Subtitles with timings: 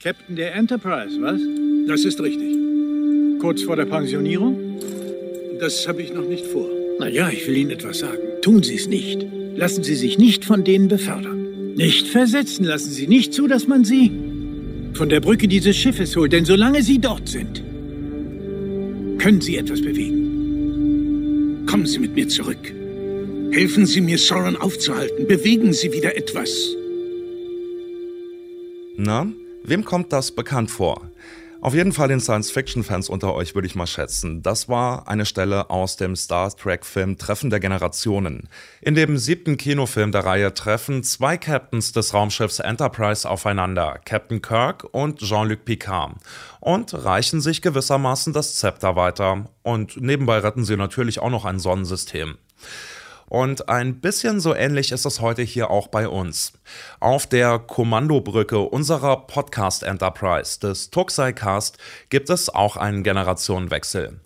[0.00, 1.40] Captain der Enterprise, was?
[1.88, 2.56] Das ist richtig.
[3.40, 4.78] Kurz vor der Pensionierung?
[5.58, 6.68] Das habe ich noch nicht vor.
[7.00, 8.22] Na ja, ich will Ihnen etwas sagen.
[8.40, 9.26] Tun Sie es nicht.
[9.56, 11.74] Lassen Sie sich nicht von denen befördern.
[11.74, 12.64] Nicht versetzen.
[12.64, 14.12] Lassen Sie nicht zu, dass man Sie
[14.92, 16.32] von der Brücke dieses Schiffes holt.
[16.32, 17.64] Denn solange Sie dort sind,
[19.18, 21.66] können Sie etwas bewegen.
[21.66, 22.72] Kommen Sie mit mir zurück.
[23.50, 25.26] Helfen Sie mir, Sauron aufzuhalten.
[25.26, 26.76] Bewegen Sie wieder etwas.
[28.96, 31.10] Na, wem kommt das bekannt vor?
[31.60, 34.42] Auf jeden Fall den Science-Fiction-Fans unter euch würde ich mal schätzen.
[34.42, 38.48] Das war eine Stelle aus dem Star Trek-Film Treffen der Generationen.
[38.80, 44.86] In dem siebten Kinofilm der Reihe treffen zwei Captains des Raumschiffs Enterprise aufeinander, Captain Kirk
[44.92, 46.12] und Jean-Luc Picard,
[46.60, 49.50] und reichen sich gewissermaßen das Zepter weiter.
[49.64, 52.38] Und nebenbei retten sie natürlich auch noch ein Sonnensystem.
[53.28, 56.52] Und ein bisschen so ähnlich ist es heute hier auch bei uns.
[57.00, 64.20] Auf der Kommandobrücke unserer Podcast Enterprise des Tuxai-Cast gibt es auch einen Generationenwechsel.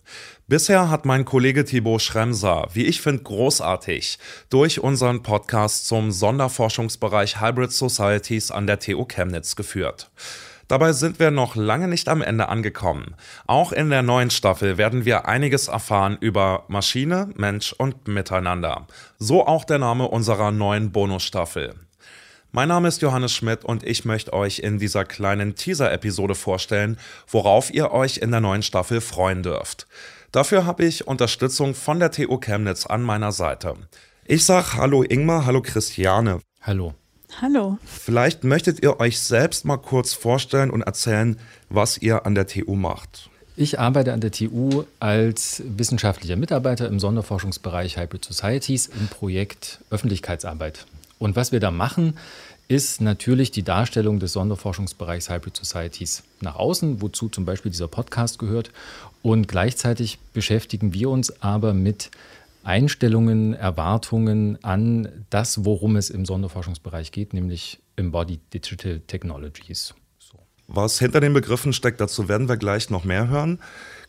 [0.48, 4.18] Bisher hat mein Kollege Thibaut Schremser, wie ich finde, großartig
[4.50, 10.10] durch unseren Podcast zum Sonderforschungsbereich Hybrid Societies an der TU Chemnitz geführt.
[10.68, 13.14] Dabei sind wir noch lange nicht am Ende angekommen.
[13.46, 18.86] Auch in der neuen Staffel werden wir einiges erfahren über Maschine, Mensch und Miteinander.
[19.18, 21.74] So auch der Name unserer neuen Bonusstaffel.
[22.54, 27.72] Mein Name ist Johannes Schmidt und ich möchte euch in dieser kleinen Teaser-Episode vorstellen, worauf
[27.72, 29.86] ihr euch in der neuen Staffel freuen dürft.
[30.32, 33.74] Dafür habe ich Unterstützung von der TU Chemnitz an meiner Seite.
[34.26, 36.40] Ich sage Hallo Ingmar, hallo Christiane.
[36.60, 36.94] Hallo.
[37.40, 37.78] Hallo.
[37.84, 41.38] Vielleicht möchtet ihr euch selbst mal kurz vorstellen und erzählen,
[41.70, 43.30] was ihr an der TU macht.
[43.56, 50.86] Ich arbeite an der TU als wissenschaftlicher Mitarbeiter im Sonderforschungsbereich Hybrid Societies im Projekt Öffentlichkeitsarbeit.
[51.18, 52.14] Und was wir da machen,
[52.68, 58.38] ist natürlich die Darstellung des Sonderforschungsbereichs Hybrid Societies nach außen, wozu zum Beispiel dieser Podcast
[58.38, 58.70] gehört.
[59.20, 62.10] Und gleichzeitig beschäftigen wir uns aber mit
[62.64, 69.94] Einstellungen, Erwartungen an das, worum es im Sonderforschungsbereich geht, nämlich Embodied Digital Technologies.
[70.18, 70.38] So.
[70.68, 73.60] Was hinter den Begriffen steckt, dazu werden wir gleich noch mehr hören.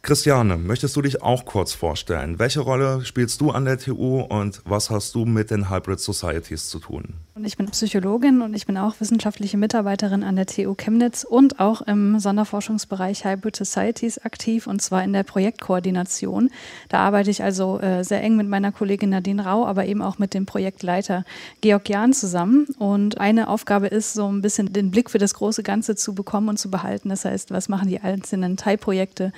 [0.05, 2.37] Christiane, möchtest du dich auch kurz vorstellen?
[2.37, 6.67] Welche Rolle spielst du an der TU und was hast du mit den Hybrid Societies
[6.67, 7.13] zu tun?
[7.41, 11.81] Ich bin Psychologin und ich bin auch wissenschaftliche Mitarbeiterin an der TU Chemnitz und auch
[11.81, 16.49] im Sonderforschungsbereich Hybrid Societies aktiv und zwar in der Projektkoordination.
[16.89, 20.19] Da arbeite ich also äh, sehr eng mit meiner Kollegin Nadine Rau, aber eben auch
[20.19, 21.23] mit dem Projektleiter
[21.61, 22.67] Georg Jahn zusammen.
[22.77, 26.49] Und eine Aufgabe ist, so ein bisschen den Blick für das große Ganze zu bekommen
[26.49, 27.07] und zu behalten.
[27.07, 29.31] Das heißt, was machen die einzelnen Teilprojekte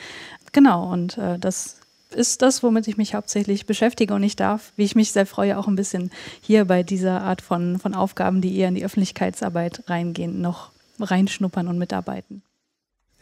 [0.56, 4.14] Genau, und äh, das ist das, womit ich mich hauptsächlich beschäftige.
[4.14, 7.42] Und ich darf, wie ich mich sehr freue, auch ein bisschen hier bei dieser Art
[7.42, 12.42] von, von Aufgaben, die eher in die Öffentlichkeitsarbeit reingehen, noch reinschnuppern und mitarbeiten.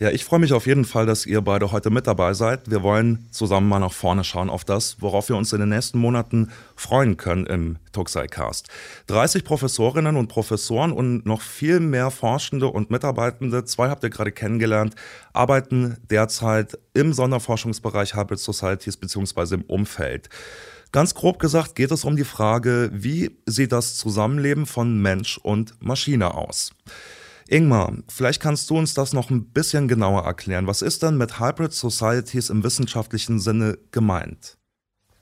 [0.04, 2.70] Ja, ich freue mich auf jeden Fall, dass ihr beide heute mit dabei seid.
[2.70, 5.98] Wir wollen zusammen mal nach vorne schauen auf das, worauf wir uns in den nächsten
[5.98, 8.68] Monaten freuen können im Tuxai Cast.
[9.08, 14.34] 30 Professorinnen und Professoren und noch viel mehr Forschende und Mitarbeitende, zwei habt ihr gerade
[14.34, 14.94] kennengelernt,
[15.32, 19.56] arbeiten derzeit im Sonderforschungsbereich Hybrid Societies bzw.
[19.56, 20.28] im Umfeld.
[20.92, 25.82] Ganz grob gesagt geht es um die Frage, wie sieht das Zusammenleben von Mensch und
[25.82, 26.74] Maschine aus?
[27.48, 30.68] Ingmar, vielleicht kannst du uns das noch ein bisschen genauer erklären.
[30.68, 34.58] Was ist denn mit Hybrid Societies im wissenschaftlichen Sinne gemeint?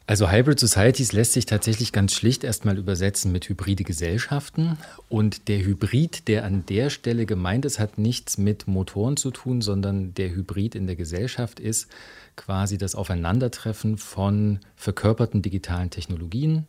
[0.08, 4.78] Also Hybrid Societies lässt sich tatsächlich ganz schlicht erstmal übersetzen mit hybride Gesellschaften.
[5.08, 9.62] Und der Hybrid, der an der Stelle gemeint ist, hat nichts mit Motoren zu tun,
[9.62, 11.88] sondern der Hybrid in der Gesellschaft ist
[12.36, 16.68] quasi das Aufeinandertreffen von verkörperten digitalen Technologien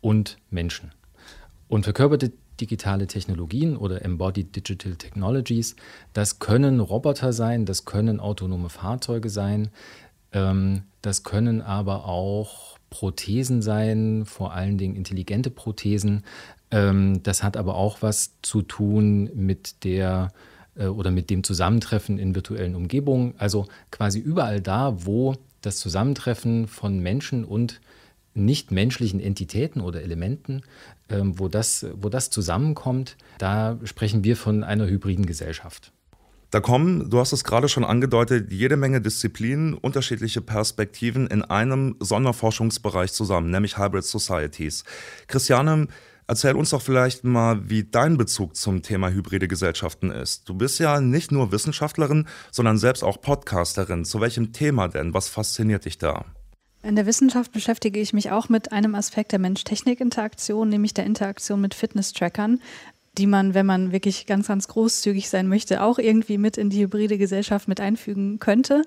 [0.00, 0.92] und Menschen.
[1.66, 5.76] Und verkörperte digitale Technologien oder Embodied Digital Technologies.
[6.12, 9.70] Das können Roboter sein, das können autonome Fahrzeuge sein,
[10.32, 16.24] ähm, das können aber auch Prothesen sein, vor allen Dingen intelligente Prothesen.
[16.70, 20.32] Ähm, das hat aber auch was zu tun mit der
[20.76, 23.34] äh, oder mit dem Zusammentreffen in virtuellen Umgebungen.
[23.38, 27.80] Also quasi überall da, wo das Zusammentreffen von Menschen und
[28.34, 30.62] nichtmenschlichen Entitäten oder Elementen
[31.08, 35.92] ähm, wo, das, wo das zusammenkommt, da sprechen wir von einer hybriden Gesellschaft.
[36.50, 41.96] Da kommen, du hast es gerade schon angedeutet, jede Menge Disziplinen, unterschiedliche Perspektiven in einem
[41.98, 44.84] Sonderforschungsbereich zusammen, nämlich Hybrid Societies.
[45.26, 45.88] Christiane,
[46.28, 50.48] erzähl uns doch vielleicht mal, wie dein Bezug zum Thema hybride Gesellschaften ist.
[50.48, 54.04] Du bist ja nicht nur Wissenschaftlerin, sondern selbst auch Podcasterin.
[54.04, 55.12] Zu welchem Thema denn?
[55.12, 56.24] Was fasziniert dich da?
[56.84, 61.62] In der Wissenschaft beschäftige ich mich auch mit einem Aspekt der Mensch-Technik-Interaktion, nämlich der Interaktion
[61.62, 62.60] mit Fitness-Trackern.
[63.18, 66.82] Die man, wenn man wirklich ganz, ganz großzügig sein möchte, auch irgendwie mit in die
[66.82, 68.82] hybride Gesellschaft mit einfügen könnte.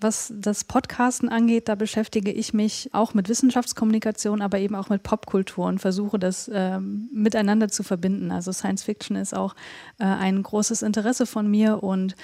[0.00, 5.02] Was das Podcasten angeht, da beschäftige ich mich auch mit Wissenschaftskommunikation, aber eben auch mit
[5.02, 8.30] Popkultur und versuche das ähm, miteinander zu verbinden.
[8.30, 9.54] Also Science Fiction ist auch
[9.98, 12.14] äh, ein großes Interesse von mir und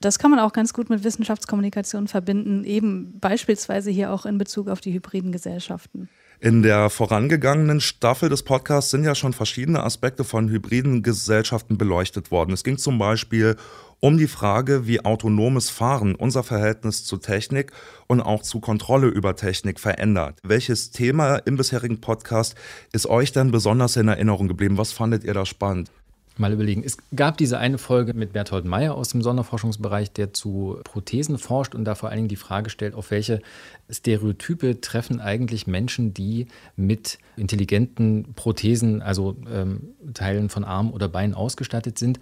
[0.00, 4.68] das kann man auch ganz gut mit Wissenschaftskommunikation verbinden, eben beispielsweise hier auch in Bezug
[4.68, 6.08] auf die hybriden Gesellschaften.
[6.42, 12.30] In der vorangegangenen Staffel des Podcasts sind ja schon verschiedene Aspekte von hybriden Gesellschaften beleuchtet
[12.30, 12.52] worden.
[12.52, 13.56] Es ging zum Beispiel
[14.00, 17.72] um die Frage, wie autonomes Fahren unser Verhältnis zu Technik
[18.06, 20.38] und auch zu Kontrolle über Technik verändert.
[20.42, 22.54] Welches Thema im bisherigen Podcast
[22.94, 24.78] ist euch denn besonders in Erinnerung geblieben?
[24.78, 25.90] Was fandet ihr da spannend?
[26.40, 26.82] Mal überlegen.
[26.82, 31.74] Es gab diese eine Folge mit Berthold Meyer aus dem Sonderforschungsbereich, der zu Prothesen forscht
[31.74, 33.40] und da vor allen Dingen die Frage stellt, auf welche
[33.88, 41.34] Stereotype treffen eigentlich Menschen, die mit intelligenten Prothesen, also ähm, Teilen von Arm oder Bein
[41.34, 42.18] ausgestattet sind.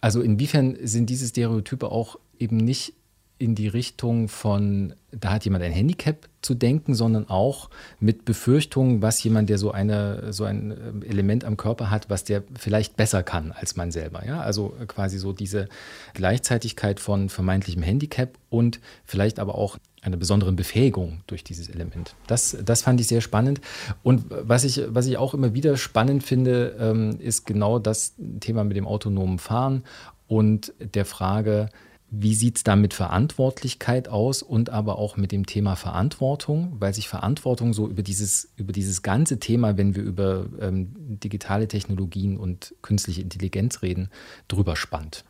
[0.00, 2.92] Also inwiefern sind diese Stereotype auch eben nicht
[3.38, 7.68] in die Richtung von, da hat jemand ein Handicap zu denken, sondern auch
[8.00, 12.24] mit Befürchtungen, was jemand, der so, eine, so ein ähm, Element am Körper hat, was
[12.24, 14.24] der vielleicht besser kann als man selber.
[14.26, 14.40] Ja?
[14.40, 15.68] Also quasi so diese
[16.14, 22.14] Gleichzeitigkeit von vermeintlichem Handicap und vielleicht aber auch einer besonderen Befähigung durch dieses Element.
[22.26, 23.60] Das, das fand ich sehr spannend.
[24.02, 28.64] Und was ich, was ich auch immer wieder spannend finde, ähm, ist genau das Thema
[28.64, 29.82] mit dem autonomen Fahren
[30.28, 31.68] und der Frage,
[32.10, 36.94] wie sieht es da mit Verantwortlichkeit aus und aber auch mit dem Thema Verantwortung, weil
[36.94, 42.36] sich Verantwortung so über dieses, über dieses ganze Thema, wenn wir über ähm, digitale Technologien
[42.36, 44.10] und künstliche Intelligenz reden,
[44.48, 45.24] drüber spannt.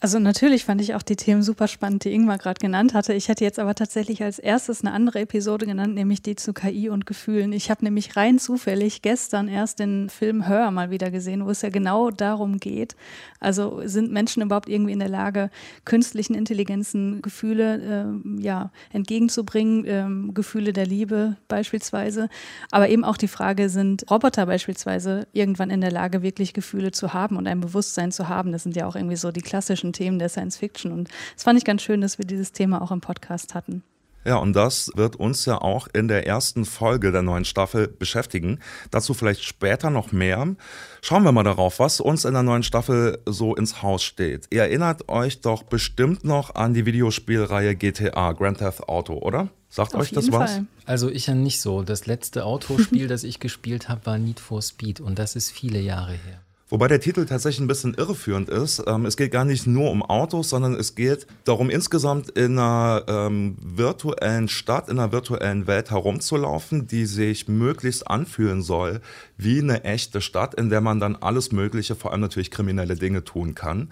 [0.00, 3.14] Also natürlich fand ich auch die Themen super spannend, die Ingmar gerade genannt hatte.
[3.14, 6.90] Ich hätte jetzt aber tatsächlich als erstes eine andere Episode genannt, nämlich die zu KI
[6.90, 7.54] und Gefühlen.
[7.54, 11.62] Ich habe nämlich rein zufällig gestern erst den Film Hör mal wieder gesehen, wo es
[11.62, 12.96] ja genau darum geht.
[13.40, 15.50] Also sind Menschen überhaupt irgendwie in der Lage,
[15.86, 22.28] künstlichen Intelligenzen Gefühle äh, ja, entgegenzubringen, äh, Gefühle der Liebe beispielsweise.
[22.70, 27.14] Aber eben auch die Frage, sind Roboter beispielsweise irgendwann in der Lage, wirklich Gefühle zu
[27.14, 28.52] haben und ein Bewusstsein zu haben?
[28.52, 30.92] Das sind ja auch irgendwie so die klassischen Themen der Science Fiction.
[30.92, 33.82] Und es fand ich ganz schön, dass wir dieses Thema auch im Podcast hatten.
[34.24, 38.58] Ja, und das wird uns ja auch in der ersten Folge der neuen Staffel beschäftigen.
[38.90, 40.56] Dazu vielleicht später noch mehr.
[41.02, 44.46] Schauen wir mal darauf, was uns in der neuen Staffel so ins Haus steht.
[44.50, 49.50] Ihr erinnert euch doch bestimmt noch an die Videospielreihe GTA, Grand Theft Auto, oder?
[49.68, 50.52] Sagt Auf euch das was?
[50.52, 50.66] Fall.
[50.86, 51.82] Also ich ja nicht so.
[51.82, 55.80] Das letzte Autospiel, das ich gespielt habe, war Need for Speed und das ist viele
[55.80, 56.43] Jahre her.
[56.74, 58.82] Wobei der Titel tatsächlich ein bisschen irreführend ist.
[58.88, 63.04] Ähm, es geht gar nicht nur um Autos, sondern es geht darum, insgesamt in einer
[63.06, 69.00] ähm, virtuellen Stadt, in einer virtuellen Welt herumzulaufen, die sich möglichst anfühlen soll
[69.36, 73.22] wie eine echte Stadt, in der man dann alles Mögliche, vor allem natürlich kriminelle Dinge
[73.22, 73.90] tun kann.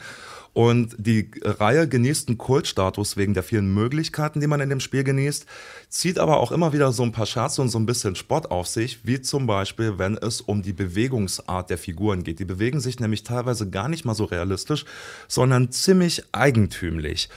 [0.54, 5.02] Und die Reihe genießt einen Kultstatus wegen der vielen Möglichkeiten, die man in dem Spiel
[5.02, 5.46] genießt,
[5.88, 8.66] zieht aber auch immer wieder so ein paar Scherze und so ein bisschen Spott auf
[8.66, 12.38] sich, wie zum Beispiel, wenn es um die Bewegungsart der Figuren geht.
[12.38, 14.84] Die bewegen sich nämlich teilweise gar nicht mal so realistisch,
[15.26, 17.30] sondern ziemlich eigentümlich.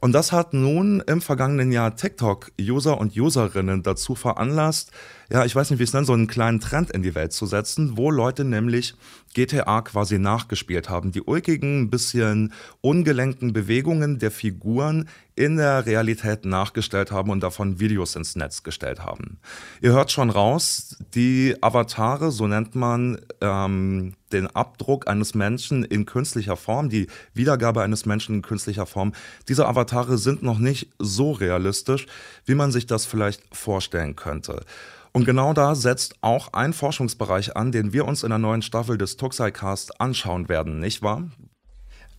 [0.00, 4.90] Und das hat nun im vergangenen Jahr TikTok-User und Userinnen dazu veranlasst,
[5.32, 7.46] ja, ich weiß nicht, wie es nennt, so einen kleinen Trend in die Welt zu
[7.46, 8.94] setzen, wo Leute nämlich
[9.32, 11.10] GTA quasi nachgespielt haben.
[11.10, 18.14] Die ulkigen, bisschen ungelenkten Bewegungen der Figuren in der Realität nachgestellt haben und davon Videos
[18.14, 19.38] ins Netz gestellt haben.
[19.80, 26.04] Ihr hört schon raus, die Avatare, so nennt man ähm, den Abdruck eines Menschen in
[26.04, 29.14] künstlicher Form, die Wiedergabe eines Menschen in künstlicher Form.
[29.48, 32.06] Diese Avatare sind noch nicht so realistisch,
[32.44, 34.66] wie man sich das vielleicht vorstellen könnte.
[35.12, 38.96] Und genau da setzt auch ein Forschungsbereich an, den wir uns in der neuen Staffel
[38.96, 41.28] des Tuxai-Cast anschauen werden, nicht wahr?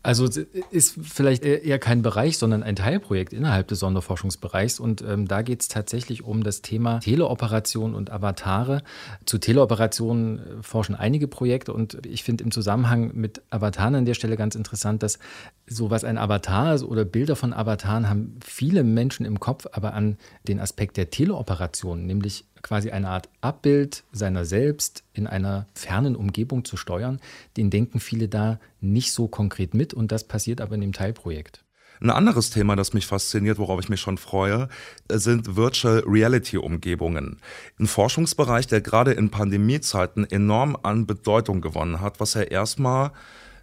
[0.05, 0.27] Also
[0.69, 4.81] ist vielleicht eher kein Bereich, sondern ein Teilprojekt innerhalb des Sonderforschungsbereichs.
[4.81, 8.83] Und ähm, da geht es tatsächlich um das Thema Teleoperation und Avatare.
[9.25, 14.13] Zu Teleoperationen äh, forschen einige Projekte und ich finde im Zusammenhang mit Avataren an der
[14.13, 15.19] Stelle ganz interessant, dass
[15.67, 19.93] so was ein Avatar ist oder Bilder von Avataren haben viele Menschen im Kopf, aber
[19.93, 26.15] an den Aspekt der Teleoperation, nämlich quasi eine Art Abbild seiner selbst in einer fernen
[26.15, 27.20] Umgebung zu steuern,
[27.58, 31.63] den denken viele da nicht so konkret mit und das passiert aber in dem Teilprojekt.
[32.01, 34.67] Ein anderes Thema, das mich fasziniert, worauf ich mich schon freue,
[35.10, 37.39] sind Virtual Reality Umgebungen.
[37.79, 43.12] Ein Forschungsbereich, der gerade in Pandemiezeiten enorm an Bedeutung gewonnen hat, was ja erstmal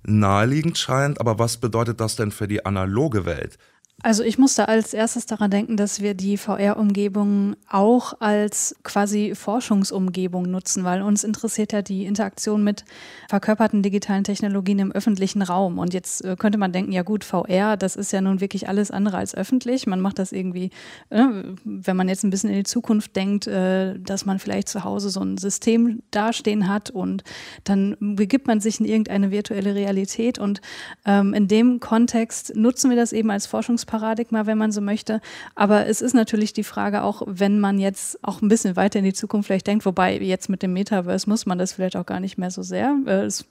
[0.04, 3.58] naheliegend scheint, aber was bedeutet das denn für die analoge Welt?
[4.02, 10.50] Also ich musste als erstes daran denken, dass wir die VR-Umgebung auch als quasi Forschungsumgebung
[10.50, 12.84] nutzen, weil uns interessiert ja die Interaktion mit
[13.28, 15.78] verkörperten digitalen Technologien im öffentlichen Raum.
[15.78, 18.90] Und jetzt äh, könnte man denken, ja gut, VR, das ist ja nun wirklich alles
[18.90, 19.86] andere als öffentlich.
[19.86, 20.70] Man macht das irgendwie,
[21.10, 21.26] äh,
[21.64, 25.10] wenn man jetzt ein bisschen in die Zukunft denkt, äh, dass man vielleicht zu Hause
[25.10, 27.22] so ein System dastehen hat und
[27.64, 30.38] dann begibt man sich in irgendeine virtuelle Realität.
[30.38, 30.62] Und
[31.04, 35.20] ähm, in dem Kontext nutzen wir das eben als Forschungsparadigma Paradigma, wenn man so möchte.
[35.56, 39.04] Aber es ist natürlich die Frage auch, wenn man jetzt auch ein bisschen weiter in
[39.04, 42.20] die Zukunft vielleicht denkt, wobei jetzt mit dem Metaverse muss man das vielleicht auch gar
[42.20, 42.96] nicht mehr so sehr.
[43.06, 43.44] Es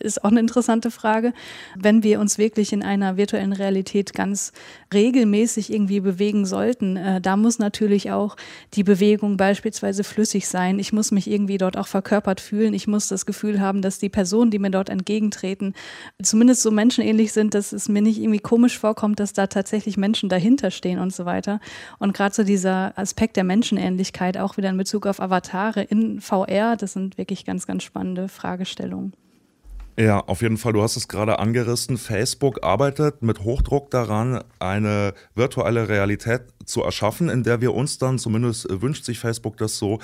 [0.00, 1.32] ist auch eine interessante Frage.
[1.76, 4.52] Wenn wir uns wirklich in einer virtuellen Realität ganz
[4.92, 8.36] regelmäßig irgendwie bewegen sollten, äh, da muss natürlich auch
[8.74, 10.78] die Bewegung beispielsweise flüssig sein.
[10.78, 12.74] Ich muss mich irgendwie dort auch verkörpert fühlen.
[12.74, 15.74] Ich muss das Gefühl haben, dass die Personen, die mir dort entgegentreten,
[16.22, 19.96] zumindest so menschenähnlich sind, dass es mir nicht irgendwie komisch vorkommt, dass da tatsächlich tatsächlich
[19.96, 21.60] Menschen dahinter stehen und so weiter.
[21.98, 26.76] Und gerade so dieser Aspekt der Menschenähnlichkeit, auch wieder in Bezug auf Avatare in VR,
[26.76, 29.12] das sind wirklich ganz, ganz spannende Fragestellungen.
[29.98, 30.74] Ja, auf jeden Fall.
[30.74, 31.96] Du hast es gerade angerissen.
[31.96, 38.18] Facebook arbeitet mit Hochdruck daran, eine virtuelle Realität zu erschaffen, in der wir uns dann,
[38.18, 39.98] zumindest wünscht sich Facebook das so,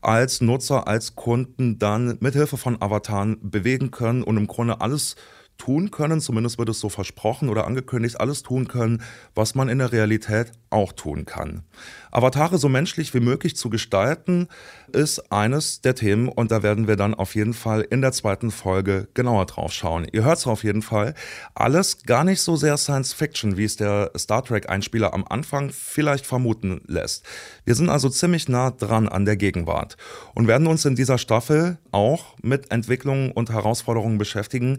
[0.00, 5.14] als Nutzer, als Kunden dann mithilfe von Avataren bewegen können und im Grunde alles
[5.58, 9.02] tun können, zumindest wird es so versprochen oder angekündigt, alles tun können,
[9.34, 11.62] was man in der Realität auch tun kann.
[12.10, 14.48] Avatare so menschlich wie möglich zu gestalten,
[14.92, 18.50] ist eines der Themen und da werden wir dann auf jeden Fall in der zweiten
[18.50, 20.06] Folge genauer drauf schauen.
[20.12, 21.14] Ihr hört es auf jeden Fall.
[21.54, 26.26] Alles gar nicht so sehr Science Fiction, wie es der Star Trek-Einspieler am Anfang vielleicht
[26.26, 27.24] vermuten lässt.
[27.64, 29.96] Wir sind also ziemlich nah dran an der Gegenwart
[30.34, 34.78] und werden uns in dieser Staffel auch mit Entwicklungen und Herausforderungen beschäftigen,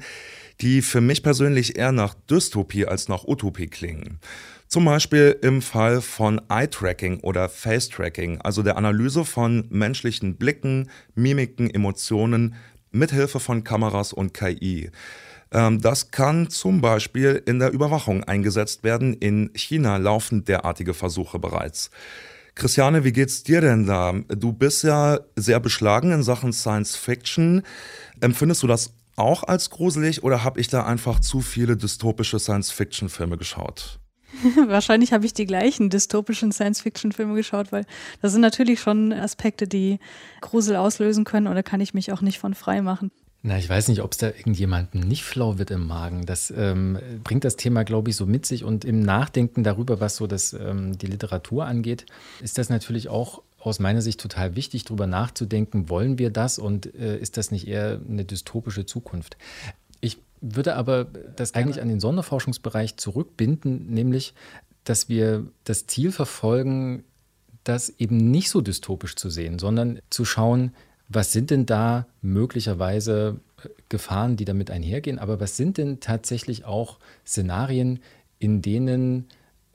[0.61, 4.19] die für mich persönlich eher nach Dystopie als nach Utopie klingen.
[4.67, 11.69] Zum Beispiel im Fall von Eye-Tracking oder Face-Tracking, also der Analyse von menschlichen Blicken, Mimiken,
[11.69, 12.55] Emotionen
[12.91, 14.91] mithilfe von Kameras und KI.
[15.51, 19.13] Ähm, das kann zum Beispiel in der Überwachung eingesetzt werden.
[19.13, 21.89] In China laufen derartige Versuche bereits.
[22.55, 24.13] Christiane, wie geht's dir denn da?
[24.27, 27.61] Du bist ja sehr beschlagen in Sachen Science Fiction.
[28.19, 33.37] Empfindest du das auch als gruselig oder habe ich da einfach zu viele dystopische Science-Fiction-Filme
[33.37, 33.99] geschaut?
[34.67, 37.85] Wahrscheinlich habe ich die gleichen dystopischen Science-Fiction-Filme geschaut, weil
[38.21, 39.99] das sind natürlich schon Aspekte, die
[40.41, 43.11] Grusel auslösen können oder kann ich mich auch nicht von frei machen.
[43.43, 46.25] Na, ich weiß nicht, ob es da irgendjemandem nicht flau wird im Magen.
[46.25, 48.63] Das ähm, bringt das Thema, glaube ich, so mit sich.
[48.63, 52.07] Und im Nachdenken darüber, was so das, ähm, die Literatur angeht,
[52.41, 56.93] ist das natürlich auch aus meiner Sicht total wichtig, darüber nachzudenken, wollen wir das und
[56.95, 59.37] äh, ist das nicht eher eine dystopische Zukunft?
[59.99, 64.33] Ich würde aber das eigentlich an den Sonderforschungsbereich zurückbinden, nämlich,
[64.83, 67.03] dass wir das Ziel verfolgen,
[67.63, 70.73] das eben nicht so dystopisch zu sehen, sondern zu schauen,
[71.09, 76.65] was sind denn da möglicherweise äh, Gefahren, die damit einhergehen, aber was sind denn tatsächlich
[76.65, 77.99] auch Szenarien,
[78.39, 79.27] in denen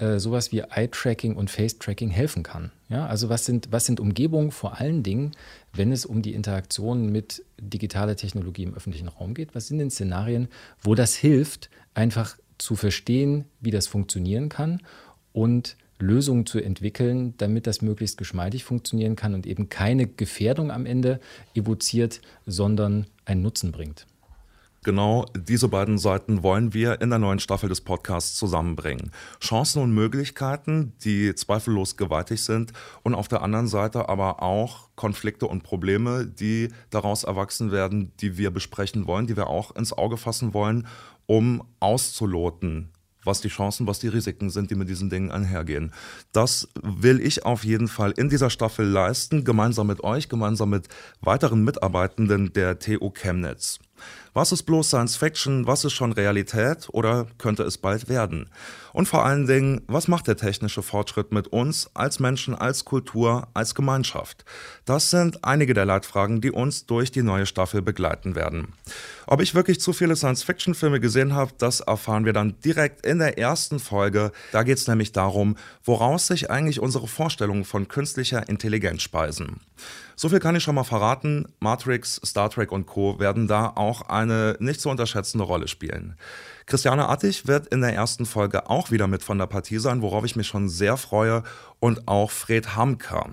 [0.03, 2.73] äh, sowas wie Eye-Tracking und Face-Tracking helfen kann.
[2.89, 5.31] Ja, also was sind, was sind Umgebungen vor allen Dingen,
[5.73, 9.55] wenn es um die Interaktion mit digitaler Technologie im öffentlichen Raum geht?
[9.55, 10.49] Was sind denn Szenarien,
[10.83, 14.81] wo das hilft, einfach zu verstehen, wie das funktionieren kann
[15.33, 20.85] und Lösungen zu entwickeln, damit das möglichst geschmeidig funktionieren kann und eben keine Gefährdung am
[20.85, 21.21] Ende
[21.55, 24.07] evoziert, sondern einen Nutzen bringt.
[24.85, 29.13] Genau diese beiden Seiten wollen wir in der neuen Staffel des Podcasts zusammenbringen.
[29.41, 32.73] Chancen und Möglichkeiten, die zweifellos gewaltig sind
[33.05, 38.37] und auf der anderen Seite aber auch Konflikte und Probleme, die daraus erwachsen werden, die
[38.39, 40.89] wir besprechen wollen, die wir auch ins Auge fassen wollen,
[41.27, 42.91] um auszuloten,
[43.23, 45.93] was die Chancen, was die Risiken sind, die mit diesen Dingen einhergehen.
[46.33, 50.89] Das will ich auf jeden Fall in dieser Staffel leisten, gemeinsam mit euch, gemeinsam mit
[51.21, 53.79] weiteren Mitarbeitenden der TU Chemnitz.
[54.35, 55.67] Was ist bloß Science Fiction?
[55.67, 58.49] Was ist schon Realität oder könnte es bald werden?
[58.95, 63.49] Und vor allen Dingen, was macht der technische Fortschritt mit uns als Menschen, als Kultur,
[63.53, 64.47] als Gemeinschaft?
[64.87, 68.73] Das sind einige der Leitfragen, die uns durch die neue Staffel begleiten werden.
[69.27, 73.39] Ob ich wirklich zu viele Science-Fiction-Filme gesehen habe, das erfahren wir dann direkt in der
[73.39, 74.33] ersten Folge.
[74.51, 79.61] Da geht es nämlich darum, woraus sich eigentlich unsere Vorstellungen von künstlicher Intelligenz speisen.
[80.17, 81.47] So viel kann ich schon mal verraten.
[81.61, 83.19] Matrix, Star Trek und Co.
[83.19, 86.17] werden da auch eine nicht zu unterschätzende Rolle spielen.
[86.67, 90.25] Christiane Attig wird in der ersten Folge auch wieder mit von der Partie sein, worauf
[90.25, 91.43] ich mich schon sehr freue.
[91.81, 93.29] Und auch Fred Hamka.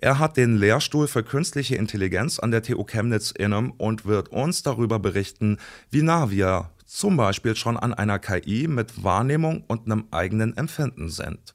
[0.00, 4.62] Er hat den Lehrstuhl für künstliche Intelligenz an der TU Chemnitz inne und wird uns
[4.62, 5.58] darüber berichten,
[5.90, 11.08] wie nah wir zum Beispiel schon an einer KI mit Wahrnehmung und einem eigenen Empfinden
[11.08, 11.52] sind.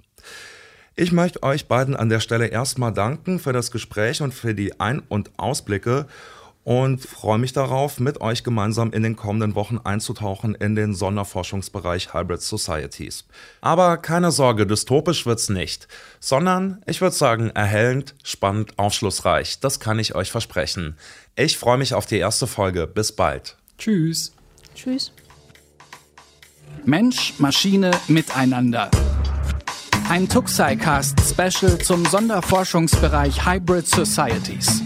[0.95, 4.81] Ich möchte euch beiden an der Stelle erstmal danken für das Gespräch und für die
[4.81, 6.07] Ein- und Ausblicke
[6.69, 12.13] und freue mich darauf, mit euch gemeinsam in den kommenden Wochen einzutauchen in den Sonderforschungsbereich
[12.13, 13.25] Hybrid Societies.
[13.59, 15.87] Aber keine Sorge, dystopisch wird's nicht,
[16.19, 19.59] sondern ich würde sagen erhellend, spannend, aufschlussreich.
[19.61, 20.95] Das kann ich euch versprechen.
[21.35, 22.85] Ich freue mich auf die erste Folge.
[22.85, 23.57] Bis bald.
[23.79, 24.31] Tschüss.
[24.75, 25.11] Tschüss.
[26.85, 28.91] Mensch, Maschine, Miteinander.
[30.07, 34.83] Ein Tuxi-Cast-Special zum Sonderforschungsbereich Hybrid Societies.